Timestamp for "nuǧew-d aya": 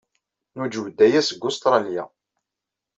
0.55-1.21